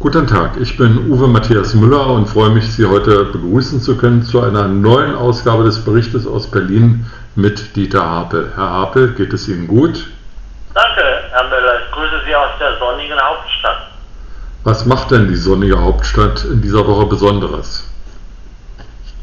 [0.00, 4.22] Guten Tag, ich bin Uwe Matthias Müller und freue mich, Sie heute begrüßen zu können
[4.22, 8.52] zu einer neuen Ausgabe des Berichtes aus Berlin mit Dieter Hapel.
[8.54, 10.06] Herr Hapel, geht es Ihnen gut?
[10.72, 11.02] Danke,
[11.32, 11.80] Herr Müller.
[11.84, 13.88] Ich grüße Sie aus der sonnigen Hauptstadt.
[14.62, 17.92] Was macht denn die sonnige Hauptstadt in dieser Woche Besonderes?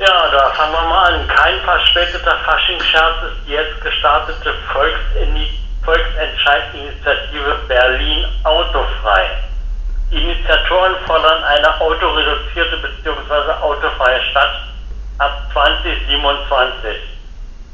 [0.00, 1.28] Ja, da fangen wir mal an.
[1.28, 4.52] Kein verspäteter Faschingsscherz ist die jetzt gestartete
[5.84, 9.30] Volksentscheidinitiative Berlin autofrei.
[10.10, 13.50] Initiatoren fordern eine autoreduzierte bzw.
[13.60, 14.62] autofreie Stadt
[15.18, 16.96] ab 2027.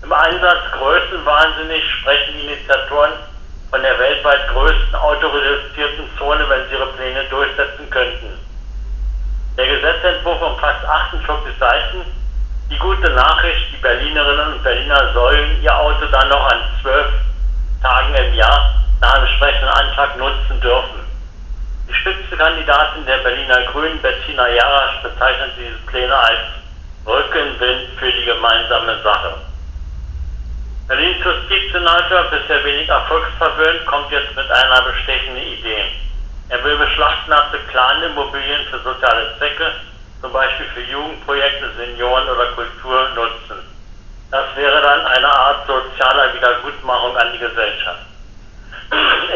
[0.03, 3.13] Im Einsatz größenwahnsinnig sprechen Initiatoren
[3.71, 8.39] von der weltweit größten autoreduzierten Zone, wenn sie ihre Pläne durchsetzen könnten.
[9.59, 12.03] Der Gesetzentwurf umfasst 48 Seiten.
[12.71, 17.09] Die gute Nachricht, die Berlinerinnen und Berliner sollen ihr Auto dann noch an zwölf
[17.83, 21.02] Tagen im Jahr nach entsprechenden Antrag nutzen dürfen.
[21.95, 26.39] Spitzenkandidatin der Berliner Grünen, Bettina Jarasch, bezeichnet diese Pläne als
[27.07, 29.35] Rückenwind für die gemeinsame Sache.
[30.89, 35.85] Berlins Justizsenator, bisher wenig erfolgsverwöhnt, kommt jetzt mit einer bestechenden Idee.
[36.49, 39.73] Er will beschlagnahmte Clan-Immobilien für soziale Zwecke,
[40.21, 43.59] zum Beispiel für Jugendprojekte, Senioren oder Kultur, nutzen.
[44.31, 48.01] Das wäre dann eine Art sozialer Wiedergutmachung an die Gesellschaft.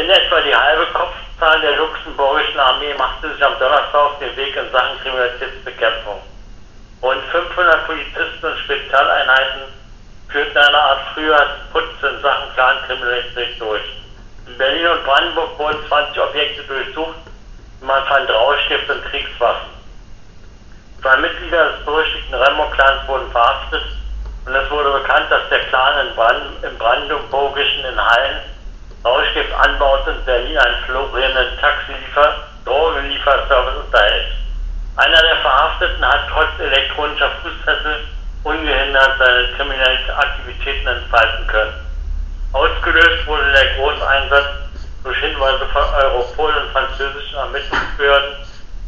[0.01, 4.34] In etwa die halbe Kopf Zahl der luxemburgischen Armee machte sich am Donnerstag auf den
[4.37, 6.20] Weg in Sachen Kriminalitätsbekämpfung.
[7.03, 9.62] Rund 500 Polizisten und Spezialeinheiten
[10.28, 13.83] führten eine Art Frühjahrsputz in Sachen Clankriminalität durch.
[14.47, 17.16] In Berlin und Brandenburg wurden 20 Objekte durchsucht
[17.81, 19.69] man fand Rauschgift und Kriegswaffen.
[21.03, 23.82] Zwei Mitglieder des berüchtigten Remo-Clans wurden verhaftet
[24.47, 28.00] und es wurde bekannt, dass der Clan in Brand im Brandenburgischen in
[30.06, 32.34] und Berlin einen florierenden Taxiliefer,
[32.65, 34.33] Drogenlieferservice unterhält.
[34.97, 38.06] Einer der Verhafteten hat trotz elektronischer Fußfessel
[38.44, 41.75] ungehindert seine kriminellen Aktivitäten entfalten können.
[42.53, 44.47] Ausgelöst wurde der Großeinsatz
[45.05, 48.37] durch Hinweise von Europol und französischen Ermittlungsbehörden,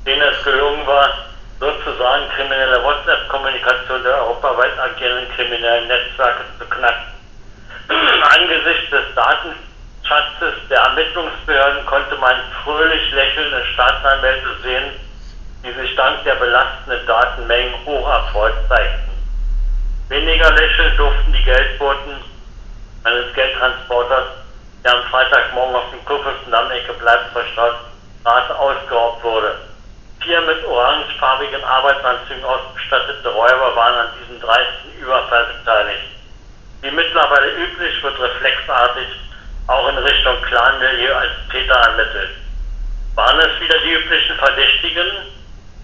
[0.06, 1.11] denen es gelungen war,
[1.61, 7.12] sozusagen kriminelle WhatsApp-Kommunikation der europaweit agierenden kriminellen Netzwerke zu knacken.
[7.89, 9.68] Angesichts des Daten
[10.09, 14.85] Schatzes der Ermittlungsbehörden konnte man fröhlich lächelnde Staatsanwälte sehen,
[15.63, 19.11] die sich dank der belastenden Datenmengen hoch erfreut zeigten.
[20.09, 22.25] Weniger lächeln durften die Geldboten
[23.05, 24.25] eines Geldtransporters,
[24.83, 29.57] der am Freitagmorgen auf dem Kurfürstendamm-Ecke Bleibverstraße ausgeraubt wurde.
[30.21, 36.05] Vier mit orangefarbigen Arbeitsanzügen ausgestattete Räuber waren an diesem dreisten Überfall beteiligt.
[36.81, 39.07] Wie mittlerweile üblich wird reflexartig
[39.69, 42.31] auch in Richtung Clanmilieu als Täter ermittelt.
[43.15, 45.06] Waren es wieder die üblichen Verdächtigen?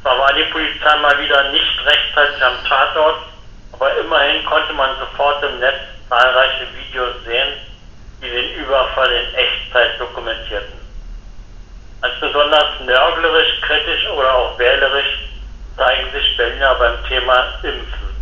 [0.03, 3.19] Zwar war die Polizei mal wieder nicht rechtzeitig am Tatort,
[3.73, 7.53] aber immerhin konnte man sofort im Netz zahlreiche Videos sehen,
[8.23, 10.81] die den Überfall in Echtzeit dokumentierten.
[12.01, 15.29] Als besonders nörglerisch, kritisch oder auch wählerisch
[15.77, 18.17] zeigen sich Berliner beim Thema Impfen.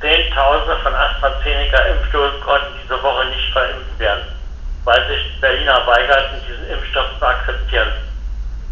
[0.00, 4.41] Zehntausende von AstraZeneca-Impfdosen konnten diese Woche nicht verimpft werden
[4.84, 7.92] weil sich Berliner weigerten, diesen Impfstoff zu akzeptieren.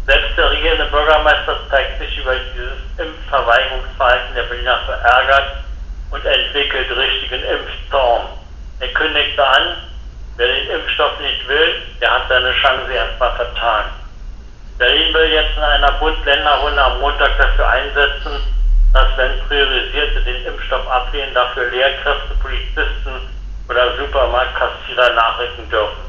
[0.05, 5.57] Selbst der regierende Bürgermeister zeigt sich über dieses Impfverweigerungsverhalten der Berliner verärgert
[6.09, 8.27] und entwickelt richtigen Impfzorn.
[8.79, 9.77] Er kündigte an,
[10.37, 13.85] wer den Impfstoff nicht will, der hat seine Chance erstmal vertan.
[14.77, 18.41] Berlin will jetzt in einer Bund-Länder-Runde am Montag dafür einsetzen,
[18.93, 22.90] dass wenn Priorisierte den Impfstoff ablehnen, dafür Lehrkräfte, Polizisten
[24.01, 26.01] Supermarktkassierer nachrücken dürfen.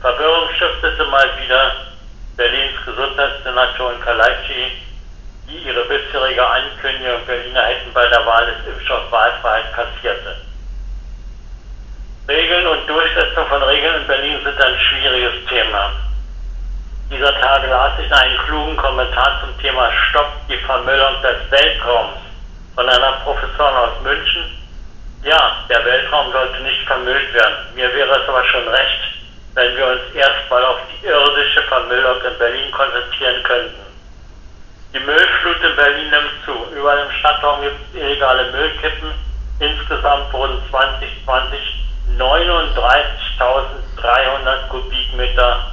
[0.00, 1.72] Verwirrung stiftete mal wieder
[2.36, 4.72] Berlins Gesundheitssenatorin Kalaitschi,
[5.46, 10.36] die ihre bisherige Ankündigung, Berliner hätten bei der Wahl des Impfstoffs Wahlfreiheit kassierte.
[12.26, 15.92] Regeln und Durchsetzung von Regeln in Berlin sind ein schwieriges Thema.
[17.10, 22.16] Dieser Tage las ich einen klugen Kommentar zum Thema Stopp die Vermüllung des Weltraums
[22.74, 24.64] von einer Professorin aus München,
[25.24, 27.54] ja, der Weltraum sollte nicht vermüllt werden.
[27.74, 29.00] Mir wäre es aber schon recht,
[29.54, 33.84] wenn wir uns erstmal auf die irdische Vermüllung in Berlin konzentrieren könnten.
[34.92, 36.76] Die Müllflut in Berlin nimmt zu.
[36.76, 39.12] Überall im Stadtraum gibt es illegale Müllkippen,
[39.60, 41.60] Insgesamt wurden 2020
[42.18, 45.66] 39.300 Kubikmeter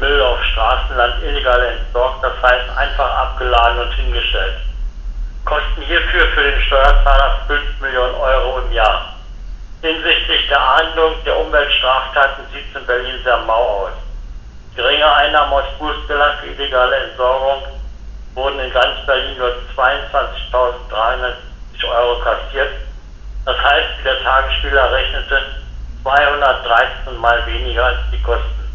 [0.00, 4.56] Müll auf Straßenland illegal entsorgt, das heißt einfach abgeladen und hingestellt.
[5.44, 9.14] Kosten hierfür für den Steuerzahler 5 Millionen Euro im Jahr.
[9.82, 13.92] Hinsichtlich der Ahndung der Umweltstraftaten sieht es in Berlin sehr mau aus.
[14.74, 17.62] Geringe Einnahmen aus für illegale Entsorgung
[18.34, 21.34] wurden in ganz Berlin nur 22.370
[21.88, 22.72] Euro kassiert.
[23.44, 25.40] Das heißt, der Tagesspieler rechnete
[26.02, 28.68] 213 Mal weniger als die Kosten.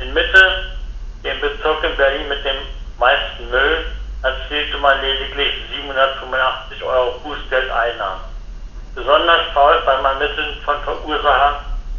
[0.00, 0.76] In Mitte,
[1.24, 2.56] dem Bezirk in Berlin mit dem
[2.98, 3.86] meisten Müll,
[4.22, 8.27] erzielte man lediglich 785 Euro Bußgeldeinnahmen.
[8.98, 11.54] Besonders faul beim Ermitteln von Verursachern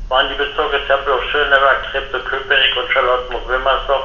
[0.10, 4.04] waren die Bezirke Tempelhof, Schöneberg, Treptow, Köpenick und Charlottenburg-Wilmersdorf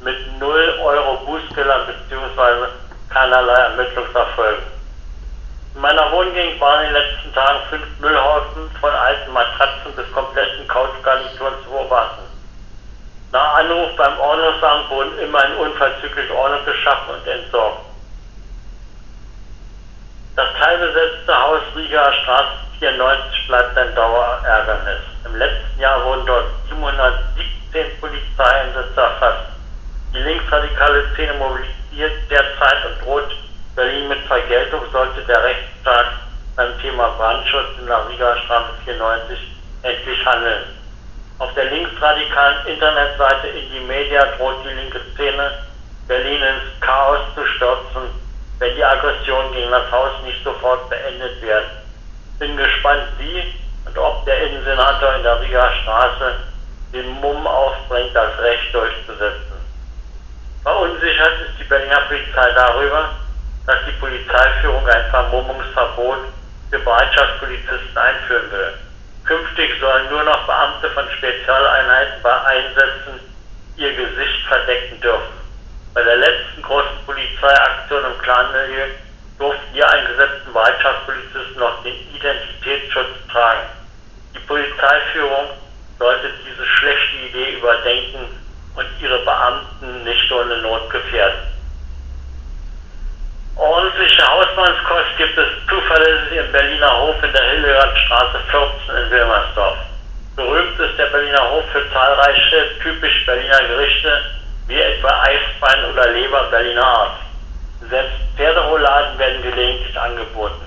[0.00, 2.66] mit 0 Euro Bußgeldern bzw.
[3.08, 4.62] keinerlei Ermittlungserfolgen.
[5.74, 10.68] In meiner Wohngegend waren in den letzten Tagen fünf Müllhaufen von alten Matratzen bis kompletten
[10.68, 12.24] Couchgarnituren zu beobachten.
[13.32, 17.86] Nach Anruf beim Ordnungsamt wurden immerhin unverzüglich Ordnung geschaffen und entsorgt.
[20.36, 20.52] Das
[21.32, 22.50] Haus Rieger Straße
[22.80, 25.00] 94 bleibt ein Dauerärgernis.
[25.24, 29.48] Im letzten Jahr wurden dort 717 Polizeieinsätze erfasst.
[30.12, 33.36] Die linksradikale Szene mobilisiert derzeit und droht
[33.74, 36.06] Berlin mit Vergeltung, sollte der Rechtsstaat
[36.56, 39.38] beim Thema Brandschutz in der Rieger Straße 94
[39.82, 40.64] endlich handeln.
[41.38, 45.50] Auf der linksradikalen Internetseite Indie-Media droht die linke Szene,
[46.06, 48.13] Berlin ins Chaos zu stürzen,
[48.64, 51.68] wenn die Aggressionen gegen das Haus nicht sofort beendet werden.
[52.38, 53.52] Bin gespannt, wie
[53.84, 56.36] und ob der Innensenator in der Rieger Straße
[56.94, 59.60] den Mumm aufbringt, das Recht durchzusetzen.
[60.62, 63.10] Verunsichert ist die Berliner Polizei darüber,
[63.66, 66.20] dass die Polizeiführung ein Vermummungsverbot
[66.70, 68.74] für Bereitschaftspolizisten einführen will.
[69.26, 73.20] Künftig sollen nur noch Beamte von Spezialeinheiten bei Einsätzen
[73.76, 75.34] ihr Gesicht verdecken dürfen.
[75.92, 76.43] Bei der letzten
[77.44, 78.86] Polizeiaktion im Clanmilieu
[79.38, 83.68] durften die eingesetzten Bereitschaftspolizisten noch den Identitätsschutz tragen.
[84.34, 85.50] Die Polizeiführung
[85.98, 88.24] sollte diese schlechte Idee überdenken
[88.76, 91.40] und ihre Beamten nicht ohne Not gefährden.
[93.56, 99.76] Ordentliche Hausmannskost gibt es zuverlässig im Berliner Hof in der Hildegardstraße 14 in Wilmersdorf.
[100.34, 104.24] Berühmt ist der Berliner Hof für zahlreiche typisch Berliner Gerichte,
[104.66, 107.23] wie etwa Eisbein oder Leber Berliner Art.
[107.80, 110.64] Selbst Pferderouladen werden gelegentlich angeboten.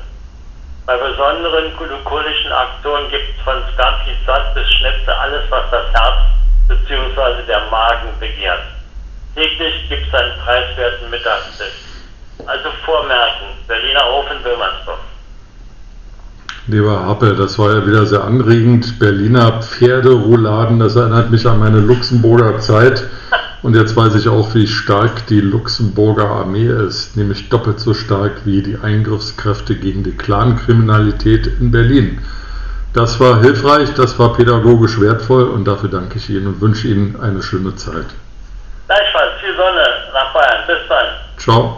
[0.85, 6.15] Bei besonderen glykolischen Aktionen gibt es von Scampi Satt bis Schnitze alles, was das Herz
[6.69, 7.43] bzw.
[7.47, 8.63] der Magen begehrt.
[9.35, 11.83] Täglich gibt es einen preiswerten Mittagstisch.
[12.45, 14.99] Also vormerken, Berliner Hof in Wilmersdorf.
[16.67, 18.99] Lieber Happe, das war ja wieder sehr anregend.
[18.99, 23.03] Berliner Pferderouladen, das erinnert mich an meine Luxemburger Zeit.
[23.63, 28.45] Und jetzt weiß ich auch, wie stark die Luxemburger Armee ist, nämlich doppelt so stark
[28.45, 32.19] wie die Eingriffskräfte gegen die Clankriminalität in Berlin.
[32.93, 37.19] Das war hilfreich, das war pädagogisch wertvoll und dafür danke ich Ihnen und wünsche Ihnen
[37.21, 38.05] eine schöne Zeit.
[38.87, 40.63] Gleichfalls, viel Sonne nach Bayern.
[40.65, 41.05] Bis dann.
[41.37, 41.76] Ciao.